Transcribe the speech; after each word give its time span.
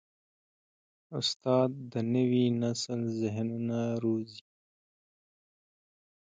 استاد 1.19 1.71
د 1.91 1.93
نوي 2.13 2.45
نسل 2.61 3.01
ذهنونه 3.21 3.79
روزي. 4.03 4.43